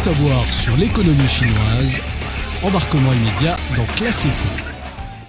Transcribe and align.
savoir 0.00 0.50
sur 0.50 0.74
l'économie 0.78 1.28
chinoise. 1.28 2.00
Embarquement 2.62 3.12
immédiat 3.12 3.54
dans 3.76 3.84
Classe 3.96 4.26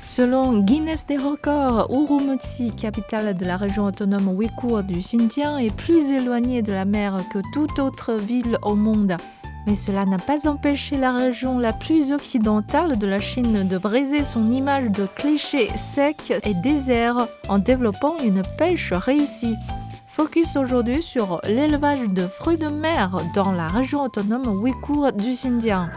Selon 0.06 0.60
Guinness 0.60 1.06
des 1.06 1.18
records, 1.18 1.90
Urumqi, 1.92 2.72
capitale 2.72 3.36
de 3.36 3.44
la 3.44 3.58
région 3.58 3.84
autonome 3.84 4.30
ouïghour 4.30 4.84
du 4.84 5.00
Xinjiang, 5.00 5.58
est 5.58 5.76
plus 5.76 6.10
éloignée 6.14 6.62
de 6.62 6.72
la 6.72 6.86
mer 6.86 7.22
que 7.34 7.40
toute 7.52 7.80
autre 7.80 8.14
ville 8.14 8.58
au 8.62 8.76
monde. 8.76 9.18
Mais 9.68 9.76
cela 9.76 10.06
n'a 10.06 10.20
pas 10.20 10.48
empêché 10.48 10.96
la 10.96 11.12
région 11.12 11.60
la 11.60 11.74
plus 11.74 12.14
occidentale 12.14 12.98
de 12.98 13.08
la 13.08 13.20
Chine 13.20 13.68
de 13.68 13.78
briser 13.78 14.24
son 14.24 14.54
image 14.54 14.90
de 14.92 15.06
cliché 15.06 15.68
sec 15.76 16.32
et 16.46 16.54
désert 16.54 17.28
en 17.50 17.58
développant 17.58 18.16
une 18.24 18.42
pêche 18.58 18.94
réussie. 18.94 19.58
Focus 20.14 20.58
aujourd'hui 20.58 21.02
sur 21.02 21.40
l'élevage 21.46 22.02
de 22.02 22.28
fruits 22.28 22.58
de 22.58 22.68
mer 22.68 23.22
dans 23.34 23.54
la 23.54 23.70
région 23.70 24.04
autonome 24.04 24.46
ouïghour 24.62 25.14
du 25.14 25.32
Xinjiang. 25.32 25.88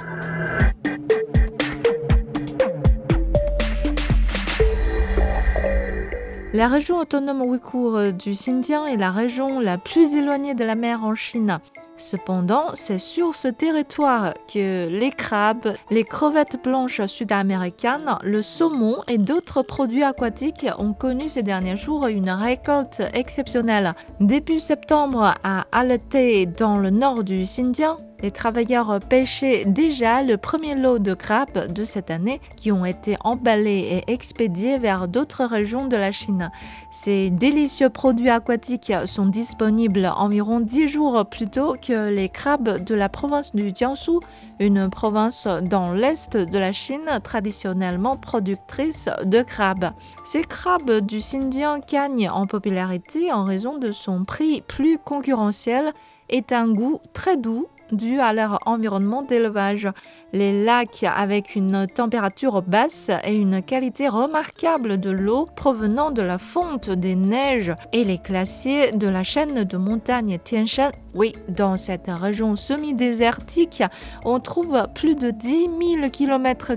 La 6.53 6.69
région 6.69 6.99
autonome 6.99 7.43
ouïghour 7.43 8.13
du 8.13 8.31
Xinjiang 8.31 8.87
est 8.87 8.97
la 8.97 9.11
région 9.11 9.59
la 9.59 9.79
plus 9.79 10.15
éloignée 10.15 10.55
de 10.55 10.63
la 10.63 10.77
mer 10.77 11.05
en 11.05 11.17
Chine. 11.17 11.59
Cependant, 11.97 12.71
c'est 12.75 12.99
sur 12.99 13.35
ce 13.35 13.49
territoire 13.49 14.35
que 14.53 14.89
les 14.89 15.11
crabes, 15.11 15.75
les 15.91 16.05
crevettes 16.05 16.59
blanches 16.63 17.05
sud-américaines, 17.07 18.17
le 18.23 18.43
saumon 18.43 18.97
et 19.07 19.19
d'autres 19.19 19.63
produits 19.63 20.03
aquatiques 20.03 20.67
ont 20.79 20.93
connu 20.93 21.29
ces 21.29 21.43
derniers 21.43 21.77
jours 21.77 22.07
une 22.09 22.31
récolte 22.31 23.03
exceptionnelle. 23.13 23.95
Début 24.21 24.59
septembre 24.59 25.35
à 25.45 25.67
Alete, 25.71 26.57
dans 26.59 26.79
le 26.79 26.91
nord 26.91 27.23
du 27.23 27.43
Xinjiang, 27.43 27.97
les 28.21 28.31
travailleurs 28.31 29.01
pêchaient 29.01 29.65
déjà 29.65 30.23
le 30.23 30.37
premier 30.37 30.75
lot 30.75 30.99
de 30.99 31.15
crabes 31.15 31.73
de 31.73 31.85
cette 31.85 32.11
année 32.11 32.41
qui 32.57 32.73
ont 32.73 32.85
été 32.85 33.17
emballés 33.23 34.03
et 34.07 34.13
expédiés 34.13 34.79
vers 34.79 35.09
d'autres 35.09 35.45
régions 35.45 35.87
de 35.87 35.97
la 35.97 36.13
Chine. 36.13 36.51
Ces 36.91 37.31
délicieux 37.31 37.91
produits 37.91 38.31
aquatiques 38.31 38.93
sont 39.07 39.27
disponibles 39.27 40.11
environ 40.17 40.61
10 40.61 40.89
jours 40.89 41.25
plus 41.27 41.49
tôt 41.49 41.77
que 41.81 42.09
les 42.11 42.29
crabes 42.29 42.83
de 42.85 42.95
la 42.95 43.09
province 43.09 43.55
du 43.55 43.73
Jiangsu, 43.75 44.21
une 44.61 44.89
province 44.89 45.47
dans 45.47 45.93
l'est 45.93 46.37
de 46.37 46.59
la 46.59 46.73
Chine 46.73 47.21
traditionnellement 47.23 48.17
productrice 48.17 49.09
de 49.25 49.43
crabes. 49.43 49.91
Ces 50.25 50.43
crabes 50.43 51.01
du 51.01 51.19
Xinjiang 51.19 51.81
gagnent 51.91 52.31
en 52.31 52.47
popularité 52.47 53.33
en 53.33 53.45
raison 53.45 53.79
de 53.79 53.93
son 53.93 54.25
prix 54.25 54.63
plus 54.63 54.99
concurrentiel 54.99 55.93
et 56.31 56.45
un 56.53 56.69
goût 56.69 57.01
très 57.13 57.37
doux 57.37 57.69
dû 57.93 58.21
à 58.21 58.33
leur 58.33 58.59
environnement 58.67 59.23
d'élevage. 59.23 59.89
Les 60.33 60.65
lacs 60.65 61.05
avec 61.05 61.55
une 61.55 61.87
température 61.87 62.63
basse 62.63 63.11
et 63.25 63.35
une 63.35 63.63
qualité 63.63 64.09
remarquable 64.09 64.99
de 64.99 65.11
l'eau 65.11 65.49
provenant 65.57 66.11
de 66.11 66.23
la 66.23 66.39
fonte 66.39 66.91
des 66.91 67.15
neiges 67.15 67.73
et 67.93 68.05
les 68.05 68.19
glaciers 68.19 68.93
de 68.93 69.09
la 69.09 69.23
chaîne 69.23 69.65
de 69.65 69.77
montagnes 69.77 70.39
Tianshan. 70.43 70.91
Oui, 71.15 71.35
dans 71.49 71.77
cette 71.77 72.09
région 72.09 72.57
semi-désertique, 72.57 73.83
on 74.25 74.41
trouve 74.41 74.87
plus 74.95 75.15
de 75.15 75.31
10 75.31 75.69
000 76.01 76.11
km 76.11 76.75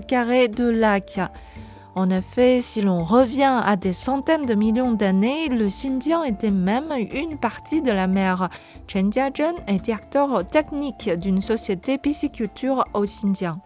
de 0.47 0.69
lacs. 0.69 1.19
En 1.97 2.11
effet, 2.11 2.61
si 2.61 2.83
l'on 2.83 3.03
revient 3.03 3.59
à 3.65 3.75
des 3.75 3.91
centaines 3.91 4.45
de 4.45 4.53
millions 4.53 4.91
d'années, 4.91 5.49
le 5.49 5.65
Xinjiang 5.65 6.25
était 6.25 6.51
même 6.51 6.93
une 7.11 7.39
partie 7.39 7.81
de 7.81 7.91
la 7.91 8.05
mer. 8.05 8.49
Chen 8.85 9.11
Jiazhen 9.11 9.55
est 9.65 9.79
directeur 9.79 10.45
technique 10.45 11.09
d'une 11.09 11.41
société 11.41 11.97
pisciculture 11.97 12.85
au 12.93 13.01
Xinjiang. 13.01 13.57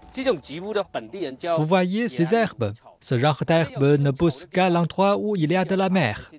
Vous 1.57 1.65
voyez 1.65 2.07
ces 2.07 2.33
herbes? 2.33 2.71
Ce 3.01 3.19
genre 3.19 3.43
d'herbes 3.45 3.99
ne 3.99 4.11
pousse 4.11 4.45
qu'à 4.45 4.69
l'endroit 4.69 5.17
où 5.17 5.35
il 5.35 5.51
y 5.51 5.57
a 5.57 5.65
de 5.65 5.75
la 5.75 5.89
mer. 5.89 6.31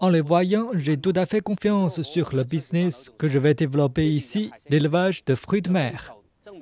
En 0.00 0.10
les 0.10 0.20
voyant, 0.20 0.66
j'ai 0.74 0.98
tout 0.98 1.14
à 1.16 1.24
fait 1.24 1.40
confiance 1.40 2.02
sur 2.02 2.36
le 2.36 2.44
business 2.44 3.10
que 3.16 3.26
je 3.26 3.38
vais 3.38 3.54
développer 3.54 4.06
ici, 4.06 4.50
l'élevage 4.68 5.24
de 5.24 5.34
fruits 5.34 5.62
de 5.62 5.70
mer 5.70 6.14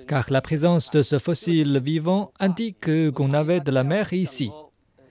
car 0.09 0.25
la 0.31 0.41
présence 0.41 0.91
de 0.91 1.03
ce 1.03 1.19
fossile 1.19 1.81
vivant 1.85 2.33
indique 2.41 3.13
qu'on 3.13 3.35
avait 3.35 3.61
de 3.61 3.71
la 3.71 3.85
mer 3.85 4.13
ici. 4.13 4.51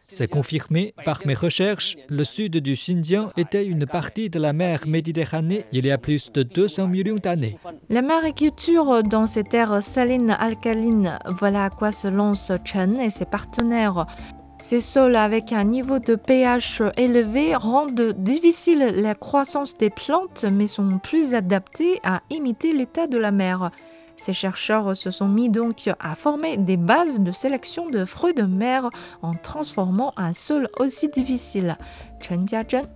C'est 0.07 0.29
confirmé 0.29 0.93
par 1.05 1.21
mes 1.25 1.33
recherches, 1.33 1.97
le 2.09 2.23
sud 2.23 2.57
du 2.57 2.73
Xinjiang 2.73 3.29
était 3.37 3.65
une 3.65 3.85
partie 3.85 4.29
de 4.29 4.39
la 4.39 4.53
mer 4.53 4.87
Méditerranée 4.87 5.65
il 5.71 5.85
y 5.85 5.91
a 5.91 5.97
plus 5.97 6.31
de 6.31 6.43
200 6.43 6.87
millions 6.87 7.17
d'années. 7.17 7.57
La 7.89 8.01
mariculture 8.01 9.03
dans 9.03 9.27
ces 9.27 9.43
terres 9.43 9.83
salines 9.83 10.35
alcalines, 10.39 11.19
voilà 11.27 11.65
à 11.65 11.69
quoi 11.69 11.91
se 11.91 12.07
lance 12.07 12.51
Chen 12.63 12.99
et 12.99 13.09
ses 13.09 13.25
partenaires. 13.25 14.07
Ces 14.59 14.79
sols 14.79 15.17
avec 15.17 15.51
un 15.51 15.65
niveau 15.65 15.99
de 15.99 16.15
pH 16.15 16.81
élevé 16.95 17.53
rendent 17.55 18.13
difficile 18.17 18.79
la 18.95 19.13
croissance 19.13 19.77
des 19.77 19.91
plantes 19.91 20.45
mais 20.51 20.65
sont 20.65 20.97
plus 20.97 21.35
adaptés 21.35 21.99
à 22.03 22.21
imiter 22.31 22.73
l'état 22.73 23.05
de 23.05 23.17
la 23.17 23.31
mer. 23.31 23.69
Ces 24.17 24.33
chercheurs 24.33 24.95
se 24.95 25.11
sont 25.11 25.27
mis 25.27 25.49
donc 25.49 25.89
à 25.99 26.15
former 26.15 26.57
des 26.57 26.75
bases 26.75 27.19
de 27.19 27.31
sélection 27.31 27.89
de 27.89 28.03
fruits 28.03 28.33
de 28.33 28.43
mer 28.43 28.89
en 29.21 29.35
transformant 29.35 30.11
un 30.17 30.33
sol 30.33 30.69
aussi 30.79 31.07
difficile. 31.07 31.77
Chen 32.19 32.47
Jiazhen. 32.47 32.87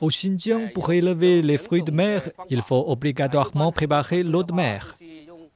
Au 0.00 0.08
Xinjiang, 0.08 0.72
pour 0.72 0.92
élever 0.92 1.42
les 1.42 1.58
fruits 1.58 1.82
de 1.82 1.90
mer, 1.90 2.22
il 2.50 2.62
faut 2.62 2.84
obligatoirement 2.86 3.72
préparer 3.72 4.22
l'eau 4.22 4.42
de 4.42 4.52
mer. 4.52 4.96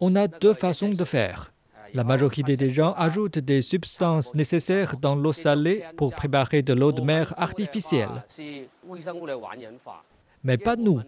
On 0.01 0.17
a 0.17 0.27
deux 0.27 0.55
façons 0.55 0.89
de 0.89 1.05
faire. 1.05 1.53
La 1.95 2.03
majorité 2.03 2.57
des 2.57 2.71
gens 2.71 2.93
ajoutent 2.95 3.39
des 3.39 3.63
substances 3.63 4.35
nécessaires 4.35 4.97
dans 4.97 5.15
l'eau 5.15 5.33
salée 5.33 5.85
pour 5.97 6.13
préparer 6.15 6.63
de 6.63 6.73
l'eau 6.73 6.93
de 6.93 7.03
mer 7.03 7.33
artificielle. 7.37 8.25
Mais 10.47 10.59
pas 10.59 10.77
nous. 10.77 11.01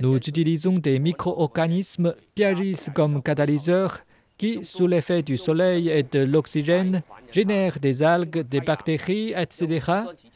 Nous 0.00 0.16
utilisons 0.16 0.78
des 0.78 0.98
micro-organismes 0.98 2.14
qui 2.34 2.42
agissent 2.42 2.90
comme 2.94 3.22
catalyseurs 3.22 3.98
qui, 4.38 4.64
sous 4.64 4.86
l'effet 4.86 5.22
du 5.22 5.36
soleil 5.36 5.90
et 5.90 6.04
de 6.04 6.20
l'oxygène, 6.20 7.02
génèrent 7.30 7.80
des 7.80 8.02
algues, 8.02 8.48
des 8.48 8.60
bactéries, 8.60 9.34
etc., 9.36 9.90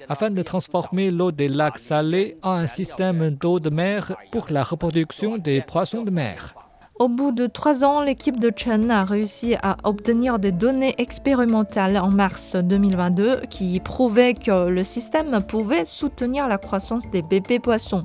afin 0.06 0.30
de 0.30 0.42
transformer 0.42 1.10
l'eau 1.10 1.32
des 1.32 1.48
lacs 1.48 1.78
salés 1.78 2.36
en 2.42 2.50
un 2.50 2.66
système 2.66 3.30
d'eau 3.30 3.58
de 3.58 3.70
mer 3.70 4.14
pour 4.32 4.48
la 4.50 4.62
reproduction 4.62 5.38
des 5.38 5.62
poissons 5.62 6.02
de 6.02 6.10
mer. 6.10 6.54
Au 6.98 7.08
bout 7.08 7.32
de 7.32 7.46
trois 7.46 7.84
ans, 7.84 8.02
l'équipe 8.02 8.38
de 8.38 8.52
Chen 8.54 8.90
a 8.90 9.04
réussi 9.04 9.54
à 9.62 9.76
obtenir 9.84 10.38
des 10.38 10.52
données 10.52 10.94
expérimentales 10.98 11.96
en 11.96 12.10
mars 12.10 12.54
2022 12.54 13.40
qui 13.48 13.80
prouvaient 13.80 14.34
que 14.34 14.68
le 14.68 14.84
système 14.84 15.42
pouvait 15.42 15.84
soutenir 15.84 16.48
la 16.48 16.58
croissance 16.58 17.10
des 17.10 17.22
bébés 17.22 17.58
poissons. 17.58 18.04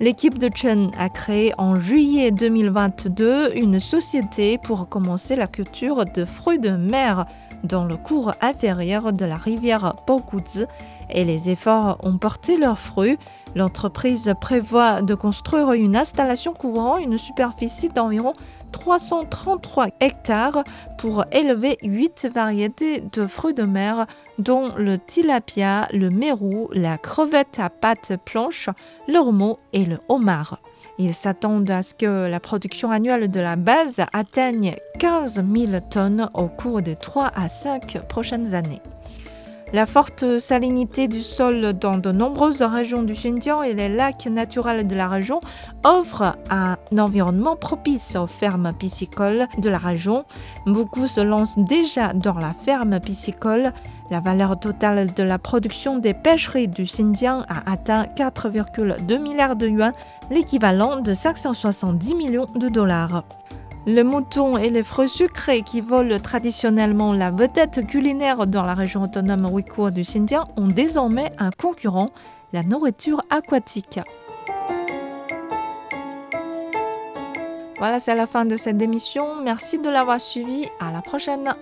L'équipe 0.00 0.38
de 0.38 0.50
Chen 0.52 0.90
a 0.98 1.08
créé 1.08 1.52
en 1.56 1.76
juillet 1.76 2.32
2022 2.32 3.56
une 3.56 3.78
société 3.78 4.58
pour 4.58 4.88
commencer 4.88 5.36
la 5.36 5.46
culture 5.46 6.04
de 6.04 6.24
fruits 6.24 6.58
de 6.58 6.70
mer 6.70 7.26
dans 7.64 7.84
le 7.84 7.96
cours 7.96 8.34
inférieur 8.40 9.12
de 9.12 9.24
la 9.24 9.36
rivière 9.36 9.96
Boguzi 10.06 10.66
et 11.10 11.24
les 11.24 11.48
efforts 11.48 11.98
ont 12.02 12.18
porté 12.18 12.56
leurs 12.56 12.78
fruits. 12.78 13.18
L'entreprise 13.54 14.32
prévoit 14.40 15.02
de 15.02 15.14
construire 15.14 15.72
une 15.72 15.96
installation 15.96 16.52
couvrant 16.52 16.98
une 16.98 17.18
superficie 17.18 17.88
d'environ 17.88 18.34
333 18.72 19.88
hectares 20.00 20.64
pour 20.98 21.24
élever 21.32 21.78
8 21.82 22.28
variétés 22.32 23.00
de 23.00 23.26
fruits 23.26 23.54
de 23.54 23.62
mer, 23.62 24.06
dont 24.38 24.70
le 24.76 24.98
tilapia, 24.98 25.88
le 25.92 26.10
mérou, 26.10 26.68
la 26.72 26.98
crevette 26.98 27.58
à 27.58 27.70
pattes 27.70 28.14
planches, 28.24 28.70
romo 29.08 29.58
et 29.72 29.84
le 29.84 29.98
homard. 30.08 30.58
Ils 30.98 31.14
s'attendent 31.14 31.70
à 31.70 31.82
ce 31.82 31.94
que 31.94 32.28
la 32.28 32.40
production 32.40 32.90
annuelle 32.90 33.30
de 33.30 33.40
la 33.40 33.56
base 33.56 34.00
atteigne 34.12 34.74
15 35.00 35.44
000 35.52 35.72
tonnes 35.90 36.30
au 36.34 36.46
cours 36.46 36.82
des 36.82 36.96
3 36.96 37.30
à 37.34 37.48
5 37.48 38.06
prochaines 38.08 38.54
années. 38.54 38.80
La 39.72 39.86
forte 39.86 40.38
salinité 40.38 41.08
du 41.08 41.20
sol 41.20 41.72
dans 41.72 41.98
de 41.98 42.12
nombreuses 42.12 42.62
régions 42.62 43.02
du 43.02 43.12
Xinjiang 43.12 43.64
et 43.64 43.74
les 43.74 43.88
lacs 43.88 44.26
naturels 44.26 44.86
de 44.86 44.94
la 44.94 45.08
région 45.08 45.40
offrent 45.82 46.36
un 46.48 46.76
environnement 46.96 47.56
propice 47.56 48.14
aux 48.14 48.28
fermes 48.28 48.72
piscicoles 48.78 49.48
de 49.58 49.68
la 49.68 49.78
région. 49.78 50.26
Beaucoup 50.64 51.08
se 51.08 51.20
lancent 51.20 51.58
déjà 51.58 52.12
dans 52.12 52.38
la 52.38 52.52
ferme 52.52 53.00
piscicole. 53.00 53.72
La 54.10 54.20
valeur 54.20 54.58
totale 54.58 55.12
de 55.14 55.22
la 55.22 55.38
production 55.38 55.98
des 55.98 56.12
pêcheries 56.12 56.68
du 56.68 56.84
Xinjiang 56.84 57.44
a 57.48 57.70
atteint 57.72 58.04
4,2 58.04 59.18
milliards 59.18 59.56
de 59.56 59.66
yuan, 59.66 59.92
l'équivalent 60.30 61.00
de 61.00 61.14
570 61.14 62.14
millions 62.14 62.46
de 62.54 62.68
dollars. 62.68 63.24
Le 63.86 64.02
mouton 64.02 64.56
et 64.56 64.70
les 64.70 64.82
fruits 64.82 65.08
sucrés 65.08 65.62
qui 65.62 65.80
volent 65.80 66.18
traditionnellement 66.18 67.12
la 67.12 67.30
vedette 67.30 67.86
culinaire 67.86 68.46
dans 68.46 68.62
la 68.62 68.74
région 68.74 69.02
autonome 69.02 69.46
ouïghour 69.46 69.90
du 69.90 70.02
Xinjiang 70.02 70.44
ont 70.56 70.68
désormais 70.68 71.32
un 71.38 71.50
concurrent, 71.50 72.10
la 72.52 72.62
nourriture 72.62 73.22
aquatique. 73.30 74.00
Voilà, 77.78 78.00
c'est 78.00 78.14
la 78.14 78.26
fin 78.26 78.44
de 78.44 78.56
cette 78.56 78.80
émission. 78.80 79.42
Merci 79.42 79.78
de 79.78 79.88
l'avoir 79.90 80.20
suivi. 80.20 80.66
À 80.80 80.90
la 80.90 81.02
prochaine. 81.02 81.54